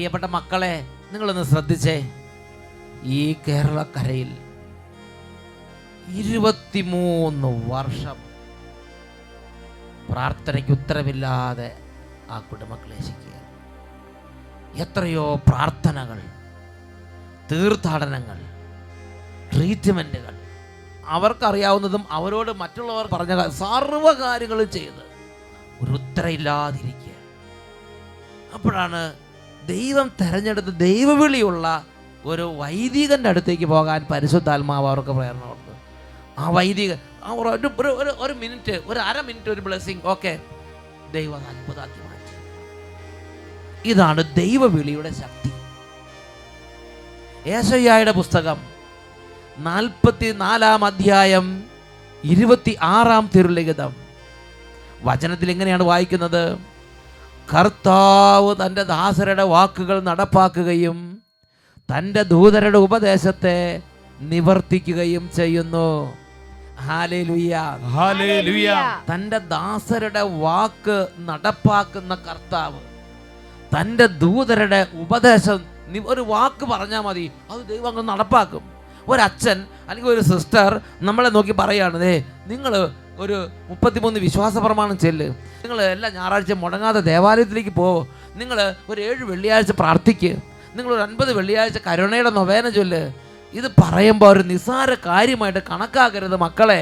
പ്രിയപ്പെട്ട 0.00 0.28
മക്കളെ 0.34 0.74
നിങ്ങളൊന്ന് 1.10 1.42
ശ്രദ്ധിച്ചേ. 1.42 1.94
ഈ 3.14 3.18
കേരളക്കരയിൽ 3.46 4.30
ഇരുപത്തിമൂന്ന് 6.20 7.50
വർഷം 7.72 8.18
പ്രാർത്ഥനയ്ക്ക് 10.08 10.72
ഉത്തരവില്ലാതെ 10.72 11.68
ആ 12.30 12.38
കുടുംബ 12.48 12.74
ക്ലേശിക്കുക 12.74 13.36
എത്രയോ 14.80 15.26
പ്രാർത്ഥനകൾ 15.48 16.20
തീർത്ഥാടനങ്ങൾ 17.52 18.40
ട്രീറ്റ്മെന്റുകൾ 19.52 20.34
അവർക്കറിയാവുന്നതും 21.16 22.04
അവരോട് 22.10 22.52
മറ്റുള്ളവർ 22.56 23.08
പറഞ്ഞ 23.12 23.50
സർവ 23.62 24.12
കാര്യങ്ങളും 24.20 24.70
ചെയ്ത് 24.70 25.02
ഒരു 25.82 25.92
ഉത്തരയില്ലാതിരിക്കുക 25.92 27.16
അപ്പോഴാണ് 28.54 29.02
ദൈവം 29.70 30.12
തെരഞ്ഞെടുത്ത് 30.20 30.78
ദൈവവിളിയുള്ള 30.78 31.84
ഒരു 32.24 32.54
വൈദികന്റെ 32.58 33.28
അടുത്തേക്ക് 33.28 33.64
പോകാൻ 33.64 34.06
പരിശുദ്ധാത്മാവ് 34.10 34.86
അവർക്ക് 34.86 35.08
പ്രേരണ 35.08 35.38
കൊടുത്തു. 35.38 35.76
ആ 36.38 36.50
വൈദികൻ 36.50 36.98
ആ 37.24 37.30
ഒരു 37.32 37.48
ഒരു- 37.48 38.36
മിനിറ്റ് 38.36 38.82
ഒരു 38.86 38.98
അര 38.98 39.20
മിനിറ്റ് 39.20 39.50
ഒരു 39.50 39.60
ബ്ലെസ്സിങ് 39.60 40.00
ഓക്കെ 40.04 40.40
ദൈവം 41.12 41.44
അത്ഭുതാക്കി 41.48 42.02
മാറ്റി. 42.02 42.38
ഇതാണ് 43.88 44.34
ദൈവവിളിയുടെ 44.34 45.10
ശക്തി. 45.10 45.52
ഏശയ്യായുടെ 47.50 48.12
പുസ്തകം 48.12 48.56
നാൽപ്പത്തി 49.58 50.32
നാലാം 50.32 50.84
അധ്യായം 50.84 51.64
ഇരുപത്തി 52.24 52.78
ആറാം 52.82 53.30
തിരുലിഖിതം. 53.36 53.96
വചനത്തിൽ 55.02 55.50
എങ്ങനെയാണ് 55.50 55.82
വായിക്കുന്നത്? 55.82 56.69
കർത്താവ് 57.54 58.50
തന്റെ 58.60 58.82
ദാസരുടെ 58.82 59.44
വാക്കുകൾ 59.52 59.96
നടപ്പാക്കുകയും 60.00 60.98
തന്റെ 61.88 62.22
ദൂതരുടെ 62.22 62.78
ഉപദേശത്തെ 62.78 63.58
നിവർത്തിക്കുകയും 64.20 65.24
ചെയ്യുന്നു. 65.36 65.88
തന്റെ 69.10 69.38
ദാസരുടെ 69.54 70.22
വാക്ക് 70.44 70.98
നടപ്പാക്കുന്ന 71.28 72.14
കർത്താവ് 72.28 72.80
തന്റെ 73.74 74.06
ദൂതരുടെ 74.24 74.80
ഉപദേശം 75.04 75.60
ഒരു 76.06 76.22
വാക്ക് 76.32 76.64
പറഞ്ഞാൽ 76.72 77.00
മതി. 77.00 77.26
അത് 77.50 77.60
ദൈവം 77.68 77.88
അങ്ങ് 77.88 78.04
നടപ്പാക്കും. 78.12 78.62
ഒരച്ഛൻ 79.08 79.58
അല്ലെങ്കിൽ 79.88 80.10
ഒരു 80.10 80.22
സിസ്റ്റർ 80.30 80.80
നമ്മളെ 81.00 81.30
നോക്കി 81.36 81.52
പറയുകയാണ് 81.52 81.98
ദേ 82.00 82.14
നിങ്ങൾ 82.46 82.72
ഒരു 83.20 83.48
മുപ്പത്തിമൂന്ന് 83.68 84.20
വിശ്വാസ 84.20 84.56
പ്രമാണം 84.58 84.98
ചെല്ല്. 84.98 85.26
നിങ്ങൾ 85.62 85.82
എല്ലാ 85.82 86.08
ഞായറാഴ്ച 86.08 86.52
മുടങ്ങാതെ 86.52 87.00
ദേവാലയത്തിലേക്ക് 87.00 87.70
പോവോ 87.70 88.08
നിങ്ങൾ 88.34 88.74
ഒരു 88.90 89.00
ഏഴ് 89.00 89.24
വെള്ളിയാഴ്ച 89.24 89.70
പ്രാർത്ഥിക്ക്. 89.70 90.30
നിങ്ങൾ 90.76 90.94
ഒരു 90.94 91.02
അൻപത് 91.02 91.32
വെള്ളിയാഴ്ച 91.32 91.78
കരുണയുടെ 91.86 92.30
നൊവേന 92.30 92.68
ചൊല്ല്. 92.68 93.12
ഇത് 93.52 93.68
പറയുമ്പോൾ 93.80 94.30
ഒരു 94.32 94.42
നിസ്സാര 94.42 94.94
കാര്യമായിട്ട് 95.06 95.62
കണക്കാക്കരുത് 95.70 96.36
മക്കളെ. 96.36 96.80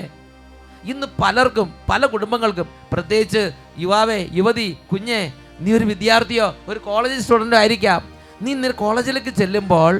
ഇന്ന് 0.85 1.07
പലർക്കും 1.23 1.75
പല 1.91 2.07
കുടുംബങ്ങൾക്കും 2.07 2.69
പ്രത്യേകിച്ച് 2.93 3.51
യുവാവേ 3.79 4.29
യുവതി 4.33 4.77
കുഞ്ഞെ 4.93 5.33
നീ 5.61 5.73
ഒരു 5.73 5.85
വിദ്യാർത്ഥിയോ 5.85 6.55
ഒരു 6.69 6.79
കോളേജ് 6.79 7.21
സ്റ്റുഡന്റോ 7.21 7.57
ആയിരിക്കാം. 7.57 8.01
നീ 8.43 8.55
നിന്റെ 8.55 8.71
കോളേജിലേക്ക് 8.71 9.33
ചെല്ലുമ്പോൾ 9.41 9.95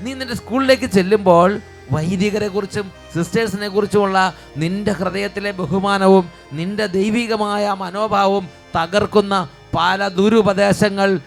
നീ 0.00 0.10
നിന്റെ 0.14 0.34
സ്കൂളിലേക്ക് 0.34 0.88
ചെല്ലുമ്പോൾ 0.90 1.60
വൈദികരെ 1.92 2.48
കുറിച്ചും 2.48 3.01
സിസ്റ്റേഴ്സിനെ 3.14 3.68
കുറിച്ചുമുള്ള 3.68 4.34
നിന്റെ 4.56 4.92
ഹൃദയത്തിലെ 4.92 5.50
ബഹുമാനവും 5.50 6.30
നിന്റെ 6.52 6.86
ദൈവികമായ 6.86 7.72
മനോഭാവവും 7.72 8.48
തകർക്കുന്ന 8.76 9.48
പല 9.76 10.08
ദുരുപദേശങ്ങൾ 10.08 11.20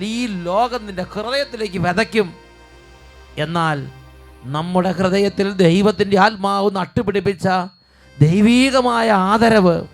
ഈ 0.00 0.26
ലോകം 0.26 0.86
നിന്റെ 0.86 1.02
ഹൃദയത്തിലേക്ക് 1.02 1.78
വിതയ്ക്കും. 1.78 2.34
എന്നാൽ 3.38 3.86
നമ്മുടെ 4.44 4.92
ഹൃദയത്തിൽ 4.92 5.52
ദൈവത്തിന്റെ 5.52 6.18
ആത്മാവ് 6.18 6.70
നട്ടുപിടിപ്പിച്ച 6.76 7.48
ദൈവീകമായ 8.20 9.10
ആദരവ് 9.10 9.84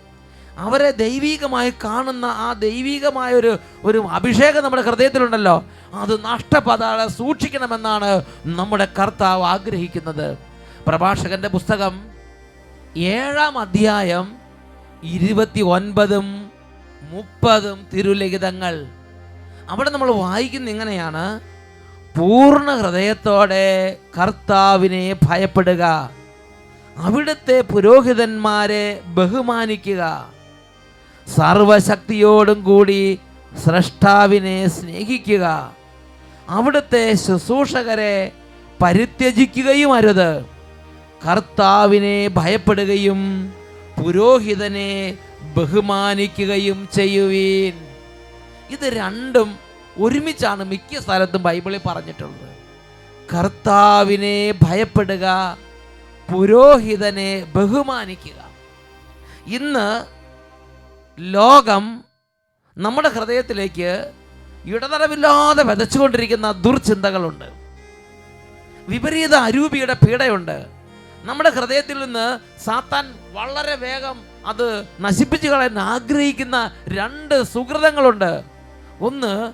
അവരെ 0.58 0.90
ദൈവീകമായി 0.90 1.72
കാണുന്ന 1.84 2.24
ആ 2.24 2.52
ദൈവീകമായ 2.52 3.32
ഒരു 3.32 3.58
ഒരു 3.84 3.98
അഭിഷേകം 3.98 4.62
നമ്മുടെ 4.64 4.82
ഹൃദയത്തിലുണ്ടല്ലോ. 4.82 5.64
അത് 5.94 6.24
നഷ്ടപ്പെടാതെ 6.24 7.06
സൂക്ഷിക്കണമെന്നാണ് 7.08 8.24
നമ്മുടെ 8.44 8.88
കർത്താവ് 8.98 9.42
ആഗ്രഹിക്കുന്നത്. 9.42 10.55
പ്രഭാഷകന്റെ 10.88 11.48
പുസ്തകം 11.48 12.06
ഏഴാം 12.96 13.58
അധ്യായം 13.58 14.36
ഇരുപത്തി 15.02 15.60
ഒൻപതും 15.60 16.50
മുപ്പതും 17.02 17.86
തിരുലിഖിതങ്ങൾ. 17.94 18.86
അവിടെ 19.68 19.90
നമ്മൾ 19.90 20.10
വായിക്കുന്ന 20.10 20.70
ഇങ്ങനെയാണ് 20.70 21.40
പൂർണ 22.18 22.74
ഹൃദയത്തോടെ 22.74 23.96
കർത്താവിനെ 24.18 25.16
ഭയപ്പെടുക. 25.22 26.10
അവിടുത്തെ 26.96 27.60
പുരോഹിതന്മാരെ 27.60 29.00
ബഹുമാനിക്കുക. 29.06 30.30
സർവശക്തിയോടും 31.36 32.62
കൂടി 32.62 33.20
സ്രഷ്ടാവിനെ 33.64 34.68
സ്നേഹിക്കുക. 34.68 35.72
അവിടുത്തെ 36.48 37.14
ശുശ്രൂഷകരെ 37.14 38.32
പരിത്യജിക്കുകയും 38.82 39.92
അരുത്. 39.92 40.55
കർത്താവിനെ 41.24 42.28
ഭയപ്പെടുകയും 42.28 43.52
പുരോഹിതനെ 44.04 45.18
ബഹുമാനിക്കുകയും 45.56 46.88
ചെയ്യുവീൻ. 46.96 47.72
ഇത് 48.70 48.84
രണ്ടും 48.84 49.58
ഒരുമിച്ചാണ് 49.98 50.64
മിക്ക 50.64 50.98
സ്ഥലത്തും 50.98 51.42
ബൈബിളിൽ 51.42 51.80
പറഞ്ഞിട്ടുള്ളത്. 51.86 52.56
കർത്താവിനെ 53.34 54.54
ഭയപ്പെടുക 54.62 55.56
പുരോഹിതനെ 56.32 57.52
ബഹുമാനിക്കുക. 57.54 58.50
ഇന്ന് 59.46 60.04
ലോകം 61.18 62.04
നമ്മുടെ 62.78 63.08
ഹൃദയത്തിലേക്ക് 63.08 64.12
ഇടതടവില്ലാതെ 64.64 65.62
വിതച്ചുകൊണ്ടിരിക്കുന്ന 65.62 66.52
ദുർചിന്തകളുണ്ട്. 66.52 67.44
വിപരീത 68.88 69.34
അരൂപിയുടെ 69.34 69.92
പീഡയുണ്ട്. 69.92 70.75
നമ്മുടെ 71.26 71.50
ഹൃദയത്തിൽ 71.50 71.98
നിന്ന് 72.04 72.26
സാത്താൻ 72.64 73.06
വളരെ 73.32 73.74
വേഗം 73.74 74.16
അത് 74.46 74.66
നശിപ്പിച്ചു 75.00 75.48
കളയാൻ 75.48 75.78
ആഗ്രഹിക്കുന്ന 75.78 76.56
രണ്ട് 76.88 77.42
സുഹൃതങ്ങളുണ്ട്. 77.42 78.44
ഒന്ന് 79.00 79.52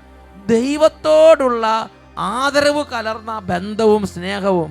ദൈവത്തോടുള്ള 0.49 1.91
ആദരവ് 2.19 2.85
കലർന്ന 2.87 3.39
ബന്ധവും 3.39 4.07
സ്നേഹവും 4.07 4.71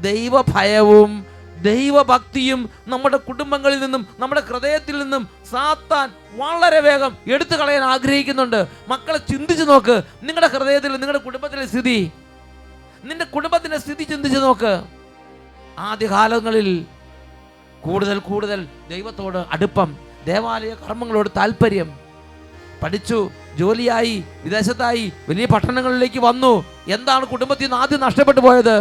ദൈവഭയവും 0.00 1.26
ദൈവഭക്തിയും 1.62 2.70
നമ്മുടെ 2.86 3.16
കുടുംബങ്ങളിൽ 3.16 3.78
നിന്നും 3.80 4.02
നമ്മുടെ 4.18 4.40
ഹൃദയത്തിൽ 4.40 4.98
നിന്നും 4.98 5.28
സാത്താൻ 5.50 6.08
വളരെ 6.32 6.80
വേഗം 6.80 7.16
എടുത്തു 7.32 7.56
കളയാൻ 7.56 7.82
ആഗ്രഹിക്കുന്നുണ്ട്. 7.82 8.60
മക്കളെ 8.88 9.18
ചിന്തിച്ചു 9.18 9.64
നോക്ക് 9.64 9.96
നിങ്ങളുടെ 10.22 10.46
ഹൃദയത്തിൽ 10.46 10.92
നിങ്ങളുടെ 10.92 11.18
കുടുംബത്തിലെ 11.18 11.66
സ്ഥിതി 11.66 12.12
നിന്റെ 13.04 13.24
കുടുംബത്തിന്റെ 13.24 13.78
സ്ഥിതി 13.78 14.04
ചിന്തിച്ചു 14.04 14.38
നോക്ക്. 14.38 14.74
ആദ്യകാലങ്ങളിൽ 15.78 16.86
കൂടുതൽ 17.80 18.18
കൂടുതൽ 18.18 18.66
ദൈവത്തോട് 18.90 19.46
അടുപ്പം 19.52 19.96
ദേവാലയ 20.26 20.74
കർമ്മങ്ങളോട് 20.74 21.30
താല്പര്യം 21.36 21.88
പഠിച്ചു 22.82 23.18
ജോലിയായി 23.58 24.24
വിദേശത്തായി 24.44 25.12
വലിയ 25.28 25.46
പട്ടണങ്ങളിലേക്ക് 25.52 26.18
വന്നു. 26.18 26.64
എന്താണ് 26.88 27.24
കുടുംബത്തിൽ 27.26 27.64
നിന്ന് 27.64 27.76
ആദ്യം 27.76 28.00
നഷ്ടപ്പെട്ടു 28.00 28.40
പോയത്? 28.40 28.76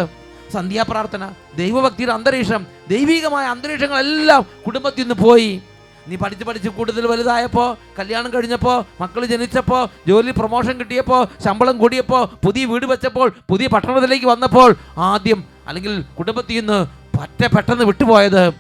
സന്ധ്യാപ്രാർത്ഥന 0.54 1.24
ദൈവഭക്തിയുടെ 1.58 2.14
അന്തരീക്ഷം 2.14 2.66
ദൈവികമായ 2.90 3.46
അന്തരീക്ഷങ്ങളെല്ലാം 3.46 4.46
കുടുംബത്തിൽ 4.66 5.02
നിന്ന് 5.02 5.16
പോയി. 5.24 5.62
നീ 6.08 6.16
പഠിച്ച് 6.24 6.46
പഠിച്ച് 6.46 6.70
കൂടുതൽ 6.70 7.08
വലുതായപ്പോൾ 7.08 7.70
കല്യാണം 8.00 8.34
കഴിഞ്ഞപ്പോൾ 8.34 8.84
മക്കൾ 9.02 9.26
ജനിച്ചപ്പോൾ 9.26 9.90
ജോലി 10.08 10.32
പ്രൊമോഷൻ 10.32 10.76
കിട്ടിയപ്പോൾ 10.82 11.28
ശമ്പളം 11.46 11.78
കൂടിയപ്പോൾ 11.78 12.24
പുതിയ 12.46 12.66
വീട് 12.66 12.86
വെച്ചപ്പോൾ 12.86 13.30
പുതിയ 13.50 13.68
പട്ടണത്തിലേക്ക് 13.68 14.26
വന്നപ്പോൾ 14.26 14.76
ആദ്യം 14.98 15.55
അല്ലെങ്കിൽ 15.68 16.02
കുടുംബത്തിൽ 16.20 16.60
നിന്ന് 16.60 16.88
പറ്റ 17.18 17.48
പെട്ടെന്ന് 17.48 17.86
വിട്ടുപോയത് 17.86 18.52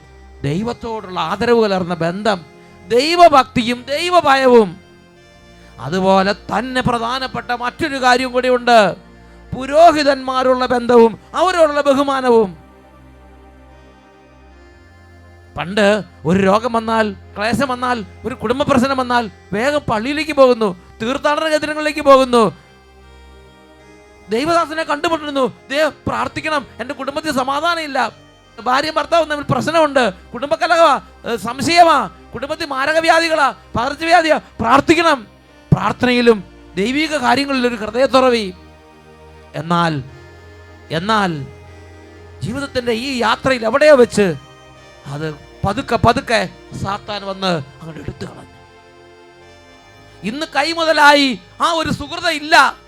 ദൈവത്തോടുള്ള 0.43 1.19
ആദരവ് 1.19 1.63
കലർന്ന 1.63 1.93
ബന്ധം 1.93 2.41
ദൈവഭക്തിയും 2.87 3.85
ദൈവഭയവും. 3.89 4.77
അതുപോലെ 5.79 6.33
തന്നെ 6.33 6.81
പ്രധാനപ്പെട്ട 6.81 7.51
മറ്റൊരു 7.51 8.01
കാര്യം 8.01 8.31
കൂടിയുണ്ട്. 8.31 8.95
പുരോഹിതന്മാരുള്ള 9.57 10.65
ബന്ധവും 10.65 11.19
അവരോടുള്ള 11.35 11.81
ബഹുമാനവും. 11.81 12.57
പണ്ട് 15.57 16.03
ഒരു 16.25 16.39
രോഗം 16.39 16.73
വന്നാൽ 16.73 17.15
ക്ലേശം 17.37 17.67
വന്നാൽ 17.67 18.05
ഒരു 18.25 18.35
കുടുംബ 18.35 18.61
പ്രശ്നം 18.61 18.97
വന്നാൽ 18.97 19.31
വേഗം 19.53 19.81
പള്ളിയിലേക്ക് 19.89 20.31
പോകുന്നു 20.31 20.75
തീർത്ഥാടന 21.01 21.47
കേന്ദ്രങ്ങളിലേക്ക് 21.47 22.01
പോകുന്നു 22.01 22.64
ദൈവദാസനെ 24.29 24.83
കണ്ടുമുട്ടുന്നു. 24.83 25.67
ദൈവം 25.69 25.93
പ്രാർത്ഥിക്കണം. 26.07 26.67
എന്റെ 26.79 26.93
കുടുംബത്തിൽ 26.93 27.31
സമാധാനമില്ല. 27.31 28.11
ഭാര്യ 28.63 28.91
ഭർത്താവും 28.91 29.29
തമ്മിൽ 29.29 29.45
പ്രശ്നമുണ്ട്. 29.49 30.13
കുടുംബകലഹമാ 30.13 31.01
ഏഹ് 31.25 31.35
സംശയമാ. 31.35 32.09
കുടുംബത്തിൽ 32.33 32.65
മാരകവ്യാധികളാ. 32.65 33.53
പകർച്ചവ്യാധിയാ. 33.75 34.37
പ്രാർത്ഥിക്കണം. 34.37 35.27
പ്രാർത്ഥനയിലും 35.73 36.43
ദൈവിക 36.75 37.17
കാര്യങ്ങളിൽ 37.17 37.67
ഒരു 37.67 37.75
ഹൃദയത്തുറവി. 37.75 38.53
എന്നാൽ 39.55 40.03
എന്നാൽ 40.91 41.47
ജീവിതത്തിന്റെ 42.43 42.91
ഈ 42.91 43.17
യാത്രയിൽ 43.17 43.65
എവിടെയോ 43.65 43.95
വെച്ച് 43.95 44.35
അത് 45.05 45.35
പതുക്കെ 45.67 45.95
പതുക്കെ 45.95 46.49
സാത്താൻ 46.83 47.25
വന്ന് 47.25 47.57
അങ്ങോട്ട് 47.57 47.99
എടുത്തു 47.99 48.25
കളഞ്ഞു. 48.25 48.55
ഇന്ന് 50.23 50.45
കൈ 50.55 50.71
മുതലായി 50.71 51.39
ആ 51.61 51.71
ഒരു 51.71 51.91
സുഹൃത 51.91 52.27
ഇല്ല. 52.27 52.84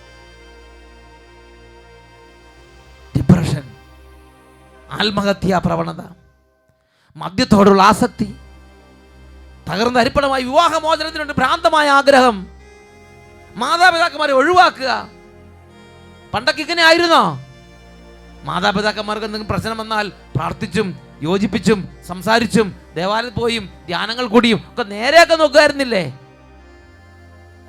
ആത്മഹത്യാ 4.91 5.60
പ്രവണത 5.60 6.01
മദ്യത്തോടുള്ള 7.15 7.82
ആസക്തി 7.82 8.36
തകർന്ന 9.69 10.00
അരിപ്പണമായി 10.00 10.43
വിവാഹമോചനത്തിനുണ്ട് 10.43 11.34
ഭ്രാന്തമായ 11.34 11.89
ആഗ്രഹം 11.89 12.47
മാതാപിതാക്കന്മാരെ 13.56 14.34
ഒഴിവാക്കുക. 14.34 15.10
പണ്ടൊക്കെ 16.34 16.62
ഇങ്ങനെ 16.62 16.84
ആയിരുന്നോ? 16.84 17.23
മാതാപിതാക്കന്മാർക്ക് 18.43 19.26
എന്തെങ്കിലും 19.26 19.52
പ്രശ്നം 19.54 19.78
വന്നാൽ 19.78 20.12
പ്രാർത്ഥിച്ചും 20.36 20.88
യോജിപ്പിച്ചും 21.21 21.89
സംസാരിച്ചും 22.08 22.76
ദേവാലയത്തിൽ 22.95 23.39
പോയും 23.39 23.69
ധ്യാനങ്ങൾ 23.88 24.28
കൂടിയും 24.28 24.60
ഒക്കെ 24.71 24.84
നേരെയൊക്കെ 24.84 25.36
നോക്കുമായിരുന്നില്ലേ? 25.36 26.13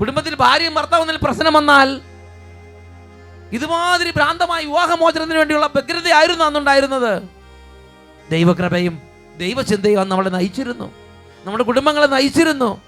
കുടുംബത്തിൽ 0.00 0.34
ഭാര്യയും 0.34 0.74
ഭർത്താവും 0.74 1.18
പ്രശ്നം 1.22 1.52
വന്നാൽ 1.54 2.00
ഇതുമാതിരി 3.52 4.10
ഭ്രാന്തമായ 4.10 4.64
വിവാഹമോചനത്തിന് 4.64 5.38
വേണ്ടിയുള്ള 5.38 5.66
വ്യഗ്രതയായിരുന്നു 5.66 6.44
അന്നുണ്ടായിരുന്നത്. 6.44 7.22
ദൈവകൃപയും 8.30 9.02
ദൈവചിന്തയും 9.38 10.00
അന്ന് 10.00 10.10
നമ്മളെ 10.10 10.30
നയിച്ചിരുന്നു. 10.30 10.92
നമ്മുടെ 11.44 11.64
കുടുംബങ്ങളെ 11.64 12.06
നയിച്ചിരുന്നു. 12.06 12.80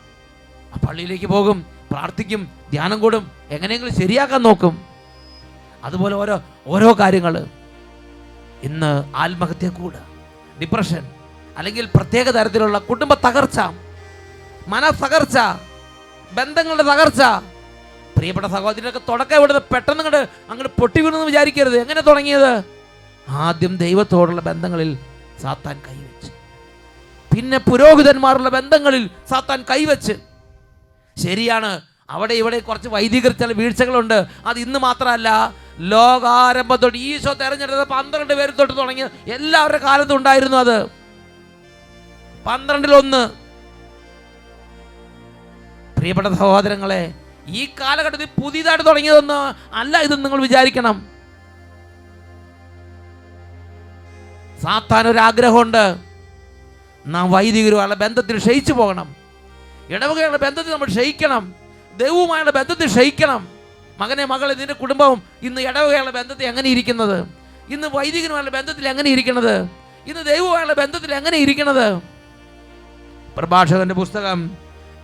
പള്ളിയിലേക്ക് 0.89 1.27
പോകും 1.27 1.67
പ്രാർത്ഥിക്കും 1.91 2.49
ധ്യാനം 2.71 3.01
കൂടും 3.01 3.31
എങ്ങനെയെങ്കിലും 3.51 3.95
ശരിയാക്കാൻ 3.95 4.43
നോക്കും. 4.43 4.85
അതുപോലെ 5.85 6.15
ഓരോ 6.15 6.43
ഓരോ 6.67 6.99
കാര്യങ്ങൾ. 6.99 7.47
ഇന്ന് 8.63 9.17
ആത്മഹത്യ 9.17 9.69
കൂട് 9.69 9.97
ഡിപ്രഷൻ 10.61 11.11
അല്ലെങ്കിൽ 11.59 11.89
പ്രത്യേക 11.95 12.31
തരത്തിലുള്ള 12.31 12.79
കുടുംബ 12.79 13.15
തകർച്ച 13.15 13.61
മനസ്സകർച്ച 14.69 15.39
ബന്ധങ്ങളുടെ 16.33 16.83
തകർച്ച 16.83 17.21
പ്രിയപ്പെട്ട 18.21 18.47
സഹോദരനൊക്കെ 18.47 19.01
തുടക്കം 19.09 19.37
ഇവിടുന്ന് 19.37 19.75
പെട്ടെന്ന് 19.75 20.05
കണ്ട് 20.05 20.17
അങ്ങോട്ട് 20.17 20.81
പൊട്ടി 20.81 21.01
വീണെന്ന് 21.01 21.27
വിചാരിക്കരുത്. 21.27 21.81
എങ്ങനെ 21.81 22.01
തുടങ്ങിയത്? 22.01 22.65
ആദ്യം 23.29 23.77
ദൈവത്തോടുള്ള 23.77 24.41
ബന്ധങ്ങളിൽ 24.41 24.99
സാത്താൻ 25.43 25.83
കൈവച്ച്. 25.89 26.33
പിന്നെ 27.35 27.59
പുരോഹിതന്മാരുള്ള 27.59 28.49
ബന്ധങ്ങളിൽ 28.49 29.11
സാത്താൻ 29.31 29.65
കൈവച്ച്. 29.71 30.13
ശരിയാണ്. 31.19 31.81
അവിടെ 32.11 32.35
ഇവിടെ 32.35 32.59
കുറച്ച് 32.59 32.89
വൈദികർ 32.89 33.33
ചില 33.33 33.53
വീഴ്ചകളുണ്ട്. 33.53 34.27
അത് 34.47 34.59
ഇന്ന് 34.59 34.79
മാത്രമല്ല 34.79 35.55
ലോകാരംഭം 35.79 36.77
തൊട്ട് 36.77 36.99
ഈശോ 36.99 37.33
തെരഞ്ഞെടുത്ത 37.33 37.81
പന്ത്രണ്ട് 37.81 38.35
പേര് 38.35 38.53
തൊട്ട് 38.59 38.77
തുടങ്ങിയ 38.77 39.09
എല്ലാവരുടെ 39.29 39.79
കാലത്തും 39.79 40.17
ഉണ്ടായിരുന്നു 40.17 40.57
അത്. 40.57 40.85
പന്ത്രണ്ടിലൊന്ന്. 42.47 43.31
പ്രിയപ്പെട്ട 45.99 46.27
സഹോദരങ്ങളെ 46.29 47.15
ഈ 47.47 47.69
കാലഘട്ടത്തിൽ 47.81 48.29
പുതിയതായിട്ട് 48.43 48.87
തുടങ്ങിയതൊന്ന് 48.87 49.55
അല്ല 49.75 49.99
ഇത് 49.99 50.25
നിങ്ങൾ 50.25 50.43
വിചാരിക്കണം. 50.43 51.09
സാത്താൻ 54.63 55.09
ഒരു 55.09 55.19
ആഗ്രഹമുണ്ട് 55.19 55.97
നാം 57.07 57.33
വൈദികരുമായുള്ള 57.33 57.95
ബന്ധത്തിൽ 57.95 58.39
ക്ഷയിച്ചു 58.39 58.73
പോകണം. 58.73 59.17
ഇടവകയുള്ള 59.89 60.37
ബന്ധത്തിൽ 60.37 60.73
നമ്മൾ 60.73 60.87
ക്ഷയിക്കണം. 60.87 61.55
ദൈവവുമായുള്ള 61.97 62.51
ബന്ധത്തിൽ 62.51 62.87
ക്ഷയിക്കണം. 62.87 63.49
മകനെ 63.99 64.25
മകളെ 64.25 64.55
നിന്റെ 64.55 64.75
കുടുംബവും 64.75 65.23
ഇന്ന് 65.43 65.61
ഇടവകയുള്ള 65.61 66.11
ബന്ധത്തിൽ 66.11 66.45
എങ്ങനെ 66.45 66.69
ഇരിക്കുന്നത്? 66.69 67.27
ഇന്ന് 67.69 67.89
വൈദികനുമായുള്ള 67.95 68.51
ബന്ധത്തിൽ 68.51 68.89
എങ്ങനെ 68.89 69.11
ഇരിക്കുന്നത്? 69.11 69.61
ഇന്ന് 70.07 70.25
ദൈവവുമായുള്ള 70.25 70.73
ബന്ധത്തിൽ 70.73 71.15
എങ്ങനെ 71.15 71.37
ഇരിക്കുന്നത്? 71.37 72.03
പ്രഭാഷകന്റെ 73.37 73.95
പുസ്തകം 73.95 74.51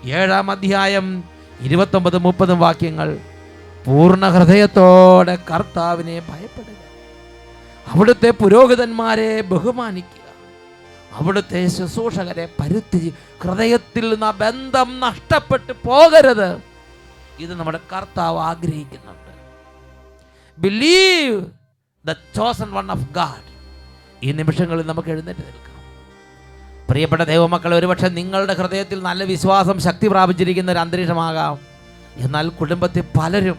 ഏഴാം 0.05 0.51
അധ്യായം 0.51 1.36
ഇരുപത്തൊമ്പത് 1.61 2.19
മുപ്പതും 2.19 2.61
വാക്യങ്ങൾ 2.61 3.21
പൂർണ 3.87 4.29
ഹൃദയത്തോടെ 4.29 5.39
കർത്താവിനെ 5.51 6.21
ഭയപ്പെടുക. 6.21 6.77
അവിടുത്തെ 7.87 8.31
പുരോഹിതന്മാരെ 8.31 9.41
ബഹുമാനിക്കുക. 9.41 10.27
അവിടുത്തെ 11.13 11.67
ശുശ്രൂഷകരെ 11.67 12.49
പരുത്തി 12.61 13.15
ഹൃദയത്തിൽ 13.43 14.09
നിന്ന് 14.09 14.33
ബന്ധം 14.33 15.01
നഷ്ടപ്പെട്ട് 15.01 15.73
പോകരുത്. 15.73 16.63
ഇത് 17.39 17.55
നമ്മുടെ 17.55 17.81
കർത്താവ് 17.93 18.39
ആഗ്രഹിക്കുന്നുണ്ട്. 18.39 19.33
Believe 20.59 21.47
the 22.07 22.13
chosen 22.13 22.73
one 22.73 22.91
of 22.91 23.11
God 23.15 23.47
ഈ 24.23 24.33
നിമിഷങ്ങളിൽ 24.33 24.87
നമുക്ക് 24.87 25.09
എഴുന്നേറ്റ് 25.09 25.41
നിൽക്കാം. 25.41 25.76
പ്രിയപ്പെട്ട 26.91 27.23
ദൈവമക്കൾ 27.23 27.75
ഒരുപക്ഷെ 27.75 28.09
നിങ്ങളുടെ 28.09 28.55
ഹൃദയത്തിൽ 28.55 29.03
നല്ല 29.03 29.25
വിശ്വാസം 29.25 29.81
ശക്തി 29.81 30.09
പ്രാപിച്ചിരിക്കുന്ന 30.09 30.73
ഒരു 30.73 30.79
അന്തരീക്ഷമാകാം. 30.79 31.59
എന്നാൽ 32.17 32.49
കുടുംബത്തിൽ 32.49 33.05
പലരും 33.19 33.59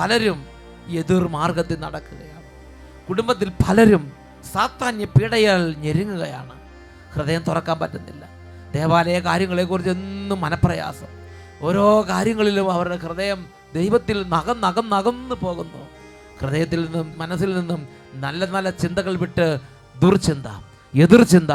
പലരും 0.00 0.46
എതിർ 0.88 1.28
മാർഗത്തിൽ 1.28 1.80
നടക്കുകയാണ്. 1.80 2.42
കുടുംബത്തിൽ 3.08 3.52
പലരും 3.68 4.12
സാത്താന്യ 4.52 5.04
പീഡയാൽ 5.04 5.74
ഞെരുങ്ങുകയാണ്. 5.78 6.52
ഹൃദയം 7.14 7.42
തുറക്കാൻ 7.48 7.78
പറ്റുന്നില്ല. 7.78 8.24
ദേവാലയ 8.74 9.18
കാര്യങ്ങളെക്കുറിച്ച് 9.18 9.90
എന്നും 9.90 10.40
മനപ്രയാസം. 10.40 11.06
ഓരോ 11.62 12.06
കാര്യങ്ങളിലും 12.08 12.72
അവരുടെ 12.72 12.96
ഹൃദയം 12.96 13.46
ദൈവത്തിൽ 13.74 14.28
നകം 14.28 14.60
നകം 14.60 14.90
നകന്നു 14.90 15.34
പോകുന്നു. 15.34 15.88
ഹൃദയത്തിൽ 16.40 16.84
നിന്നും 16.84 17.14
മനസ്സിൽ 17.18 17.58
നിന്നും 17.58 17.88
നല്ല 18.14 18.44
നല്ല 18.44 18.70
ചിന്തകൾ 18.70 19.16
വിട്ട് 19.16 19.58
ദുർചിന്ത 20.02 20.46
എതിർചിന്ത 20.94 21.50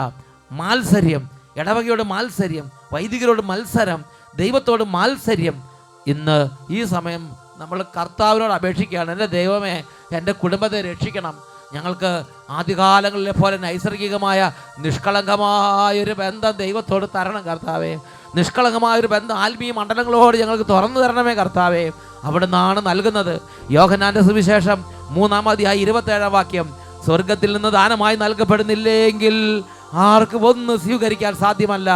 മാത്സര്യം 0.51 1.29
ഇടവകയോട് 1.57 2.03
മാത്സര്യം 2.03 2.71
വൈദികരോട് 2.93 3.41
മത്സരം 3.41 4.05
ദൈവത്തോട് 4.35 4.83
മാത്സര്യം. 4.83 5.63
ഇന്ന് 6.07 6.49
ഈ 6.69 6.83
സമയം 6.83 7.29
നമ്മൾ 7.57 7.85
കർത്താവിനോട് 7.97 8.53
അപേക്ഷിക്കുകയാണ്. 8.53 9.11
എന്റെ 9.11 9.25
ദൈവമേ 9.25 9.83
എന്റെ 10.11 10.31
കുടുംബത്തെ 10.31 10.81
രക്ഷിക്കണം. 10.81 11.37
ഞങ്ങൾക്ക് 11.73 12.23
ആദ്യകാലങ്ങളിലെ 12.49 13.31
പോലെ 13.31 13.57
നൈസർഗികമായ 13.57 14.51
നിഷ്കളങ്കമായൊരു 14.79 16.13
ബന്ധം 16.13 16.51
ദൈവത്തോട് 16.51 17.05
തരണം 17.15 17.41
കർത്താവേ. 17.41 17.99
നിഷ്കളങ്കമായൊരു 18.35 19.07
ബന്ധം 19.07 19.37
ആത്മീയ 19.37 19.71
മണ്ഡലങ്ങളോട് 19.71 20.37
ഞങ്ങൾക്ക് 20.37 20.63
തുറന്നു 20.69 20.99
തരണമേ 20.99 21.33
കർത്താവേ. 21.33 21.91
അവിടെ 22.23 22.45
നിന്നാണ് 22.45 22.85
നൽകുന്നത്. 22.85 23.41
യോഹനാന്റെ 23.71 24.21
സുവിശേഷം 24.21 24.85
മൂന്നാമതി 25.09 25.55
അധ്യായം 25.55 25.79
ഇരുപത്തേഴാം 25.79 26.31
വാക്യം. 26.31 26.73
സ്വർഗത്തിൽ 27.05 27.53
നിന്ന് 27.53 27.69
ദാനമായി 27.69 28.15
നൽകപ്പെടുന്നില്ലെങ്കിൽ 28.15 29.63
ആർക്കും 29.93 30.45
ഒന്ന് 30.47 30.73
സ്വീകരിക്കാൻ 30.77 31.35
സാധ്യമല്ല? 31.35 31.89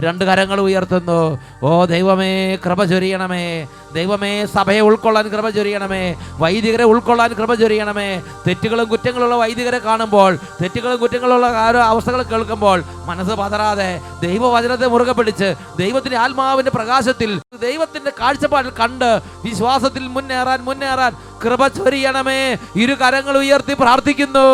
രണ്ട് 0.00 0.24
കരങ്ങൾ 0.24 0.60
ഉയർത്തുന്നു. 0.60 1.38
ഓ 1.62 1.84
ദൈവമേ 1.84 2.56
കൃപ 2.56 2.84
ചൊരിയണമേ. 2.84 3.68
ദൈവമേ 3.94 4.46
സഭയെ 4.46 4.80
ഉൾക്കൊള്ളാൻ 4.80 5.28
കൃപ 5.28 5.48
ചൊരിയണമേ. 5.48 6.14
വൈദികരെ 6.38 6.84
ഉൾക്കൊള്ളാൻ 6.84 7.32
കൃപ 7.32 7.54
ചൊരിയണമേ. 7.54 8.22
തെറ്റുകളും 8.46 8.88
കുറ്റങ്ങളുള്ള 8.88 9.34
വൈദികരെ 9.34 9.78
കാണുമ്പോൾ 9.78 10.36
തെറ്റുകളും 10.62 11.00
കുറ്റങ്ങളുള്ള 11.00 11.46
ഓരോ 11.46 11.80
അവസ്ഥകൾ 11.80 12.22
കേൾക്കുമ്പോൾ 12.22 12.82
മനസ്സ് 13.06 13.34
പതറാതെ 13.34 14.00
ദൈവവചനത്തെ 14.22 14.86
മുറുകെ 14.86 15.12
പിടിച്ച് 15.12 15.54
ദൈവത്തിന്റെ 15.78 16.16
ആത്മാവിന്റെ 16.16 16.70
പ്രകാശത്തിൽ 16.70 17.40
ദൈവത്തിന്റെ 17.62 18.12
കാഴ്ചപ്പാടിൽ 18.20 18.70
കണ്ട് 18.70 19.20
വിശ്വാസത്തിൽ 19.44 20.06
മുന്നേറാൻ 20.06 20.60
മുന്നേറാൻ 20.60 21.12
കൃപ 21.44 21.66
ചൊരിയണമേ. 21.66 22.56
ഇരു 22.76 22.94
കരങ്ങൾ 22.94 23.38
ഉയർത്തി 23.38 23.74
പ്രാർത്ഥിക്കുന്നു. 23.74 24.46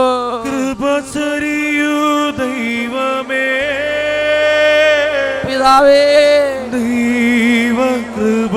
കൃപ 0.43 0.99
ചൊരിയൂ 0.99 2.31
ദൈവമേ. 2.31 3.96
പിതാവേ. 5.57 6.01
ദൈവ 6.73 7.79
കൃപ 8.15 8.55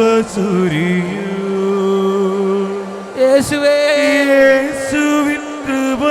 യേശുവേശുവിൻ 3.22 5.44
കൃപ 5.68 6.04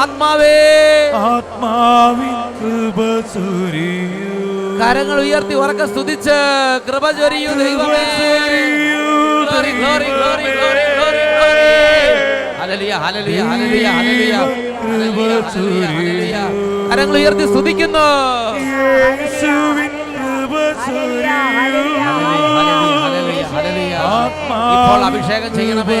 ആത്മാവേ. 0.00 0.54
ആത്മാവിൻ 1.30 2.36
കൃപ 2.60 2.98
കരങ്ങൾ 4.80 5.20
ഉയർത്തി 5.20 5.54
ഉറക്കം 5.54 5.88
സ്തുതിച്ച് 5.88 6.38
കൃപ 6.88 7.10
ചൊരിയു 7.10 7.50
ദൈവമേ. 7.62 8.04
ഹലലിയ 12.60 12.92
ഹലലിയ 13.02 13.40
ഹലലിയ 13.50 13.86
ഹലലിയ 13.98 14.34
ഹലലിയ 14.80 15.30
ഹലലിയ 15.96 16.36
കരങ്ങൾ 16.90 17.16
ഉയർത്തി 17.20 17.46
സ്തുതിക്കുന്നു. 17.52 18.06
ഇപ്പോൾ 24.74 25.00
അഭിഷേകം 25.08 25.52
ചെയ്യണമേ. 25.58 26.00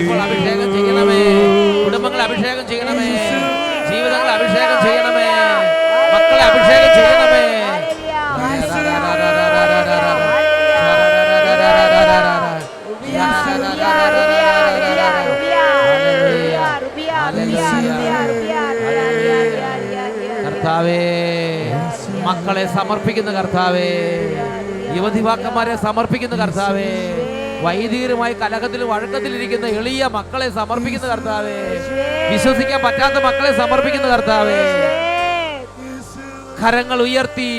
ഇപ്പോൾ 0.00 0.18
അഭിഷേകം 0.26 0.68
ചെയ്യണമേ. 0.76 1.20
കുടുംബങ്ങളെ 1.84 2.22
അഭിഷേകം 2.28 2.64
ചെയ്യണമേ. 2.70 3.08
ജീവിതങ്ങൾ 3.90 4.28
അഭിഷേകം 4.36 4.78
ചെയ്യണമേ. 4.86 5.09
മക്കളെ 22.50 22.74
സമർപ്പിക്കുന്ന 22.74 23.30
കർത്താവേ. 23.32 23.90
യുവതിവാക്കന്മാരെ 24.96 25.76
സമർപ്പിക്കുന്ന 25.76 26.36
കർത്താവേ. 26.36 26.88
വൈദികരുമായി 27.62 28.32
കലഹത്തിലും 28.32 28.88
വഴക്കത്തിലിരിക്കുന്ന 28.88 29.66
എളിയ 29.66 30.06
മക്കളെ 30.06 30.50
സമർപ്പിക്കുന്ന 30.50 31.06
കർത്താവേ. 31.06 31.54
വിശ്വസിക്കാൻ 32.32 32.82
പറ്റാത്ത 32.82 33.14
മക്കളെ 33.14 33.56
സമർപ്പിക്കുന്ന 33.56 34.08
കർത്താവേ. 34.08 34.58
കരങ്ങൾ 36.62 37.02
ഉയർത്തി 37.02 37.50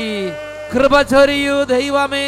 കൃപ 0.74 1.02
ചൊരിയൂ 1.02 1.64
ദൈവമേ. 1.64 2.28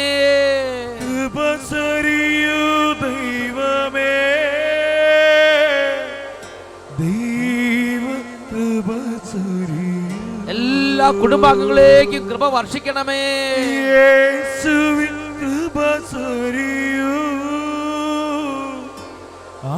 എല്ലാ 10.94 11.06
കുടുംബാംഗങ്ങളേക്കും 11.20 12.22
കൃപ 12.30 12.44
വർഷിക്കണമേ. 12.54 13.22
കൃപ 15.40 15.76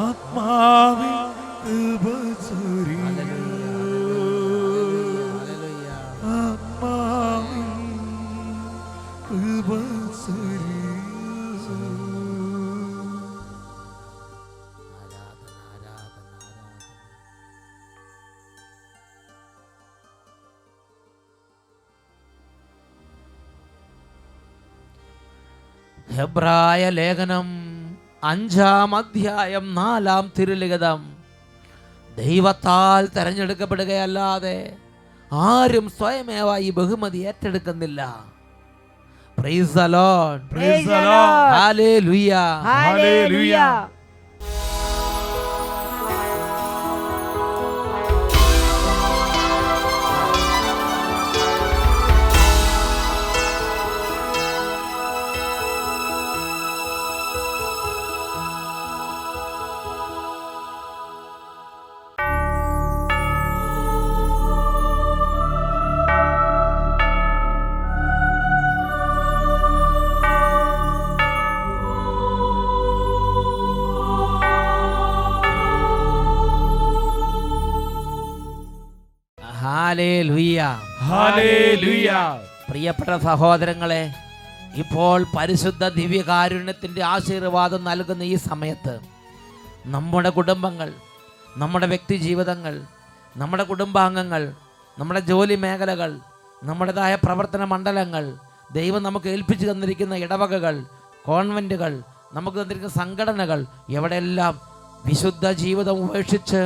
ആത്മാവിൻ 0.00 1.14
കൃപ 1.64 2.04
ഹെബ്രായ 26.36 26.82
ലേഖനം 26.96 27.46
അഞ്ചാം 28.30 28.90
അധ്യായം 28.98 29.66
നാലാം 29.76 30.24
തിരുലിഖിതം 30.36 31.00
ദൈവത്താൽ 32.16 33.04
തെരഞ്ഞെടുക്കപ്പെടുകയല്ലാതെ 33.14 34.58
ആരും 35.32 35.86
സ്വയമേവ 35.96 36.48
ഈ 36.66 36.68
ബഹുമതി 36.78 37.20
ഏറ്റെടുക്കുന്നില്ല 37.30 38.02
praise 39.38 39.72
praise 39.76 39.86
Lord. 39.88 40.42
Praise 40.50 40.86
the 40.86 41.00
Lord. 41.06 41.48
Hallelujah. 41.56 42.46
Hallelujah. 42.68 43.72
പ്രിയപ്പെട്ട 82.68 83.14
സഹോദരങ്ങളെ 83.24 84.02
ഇപ്പോൾ 84.82 85.18
പരിശുദ്ധ 85.34 85.84
ദിവ്യകാരുണ്യത്തിന്റെ 85.96 87.02
ആശീർവാദം 87.06 87.82
നൽകുന്ന 87.84 88.22
ഈ 88.24 88.36
സമയത്ത് 88.42 88.94
നമ്മുടെ 89.86 90.30
കുടുംബങ്ങൾ 90.30 90.88
നമ്മുടെ 91.56 91.86
വ്യക്തി 91.86 92.16
ജീവിതങ്ങൾ 92.18 92.74
നമ്മുടെ 93.36 93.64
കുടുംബാംഗങ്ങൾ 93.64 94.42
നമ്മുടെ 94.96 95.22
ജോലി 95.28 95.56
മേഖലകൾ 95.56 96.10
നമ്മുടേതായ 96.62 97.14
പ്രവർത്തന 97.24 97.64
മണ്ഡലങ്ങൾ 97.64 98.24
ദൈവം 98.70 99.02
നമുക്ക് 99.02 99.28
ഏൽപ്പിച്ചു 99.28 99.66
തന്നിരിക്കുന്ന 99.66 100.14
ഇടവകകൾ 100.24 100.76
കോൺവെന്റുകൾ 101.24 101.92
നമുക്ക് 102.32 102.58
തന്നിരിക്കുന്ന 102.58 102.96
സംഘടനകൾ 103.02 103.60
എവിടെയെല്ലാം 103.96 104.54
വിശുദ്ധ 105.04 105.46
ജീവിതം 105.58 105.98
ഉപേക്ഷിച്ച് 106.04 106.60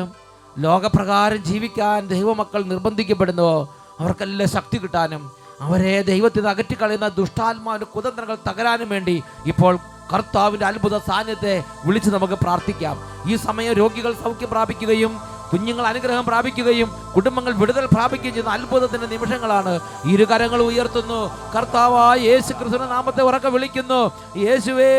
ലോകപ്രകാരം 0.57 1.43
ജീവിക്കാൻ 1.45 2.01
ദൈവമക്കൾ 2.09 2.61
നിർബന്ധിക്കപ്പെടുന്നുവോ 2.71 3.59
അവർക്കെല്ലാം 4.01 4.49
ശക്തി 4.49 4.79
കിട്ടാനും 4.79 5.31
അവരെ 5.61 6.03
ദൈവത്തിൽ 6.03 6.39
നിന്ന് 6.39 6.51
അകറ്റിക്കളയുന്ന 6.51 7.09
ദുഷ്ടാത്മാവിന്റെ 7.09 7.87
കുതന്ത്രങ്ങൾ 7.87 8.37
തകരാനും 8.51 8.89
വേണ്ടി 8.89 9.23
ഇപ്പോൾ 9.47 9.79
കർത്താവിന്റെ 10.13 10.67
അത്ഭുത 10.67 10.99
സാന്നിധ്യത്തെ 10.99 11.65
വിളിച്ച് 11.85 12.11
നമുക്ക് 12.11 12.35
പ്രാർത്ഥിക്കാം. 12.35 12.97
ഈ 13.31 13.37
സമയം 13.37 13.73
രോഗികൾ 13.73 14.13
സൗഖ്യം 14.13 14.51
പ്രാപിക്കുകയും 14.51 15.21
കുഞ്ഞുങ്ങൾ 15.53 15.87
അനുഗ്രഹം 15.87 16.25
പ്രാപിക്കുകയും 16.25 16.91
കുടുംബങ്ങൾ 17.17 17.53
വിടുതൽ 17.53 17.87
പ്രാപിക്കുകയും 17.87 18.35
ചെയ്യുന്ന 18.35 18.53
അത്ഭുതത്തിന്റെ 18.53 19.07
നിമിഷങ്ങളാണ്. 19.07 19.81
ഇരു 20.05 20.25
കരങ്ങൾ 20.25 20.61
ഉയർത്തുന്നു. 20.63 21.21
കർത്താവായ 21.57 22.19
യേശു 22.19 22.53
കൃഷ്ണ 22.53 22.85
നാമത്തെ 22.85 23.23
ഉറക്കെ 23.23 23.49
വിളിക്കുന്നു. 23.49 24.13
യേശുവേ 24.37 24.93